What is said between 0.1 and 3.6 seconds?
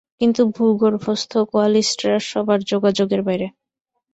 কিন্তু ভূগর্ভস্থ কোয়ালিস্টরা সবার যোগাযোগের বাইরে।